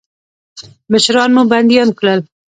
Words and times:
مشران 0.91 1.29
مو 1.35 1.43
بندیان 1.51 1.89
کړل. 1.99 2.19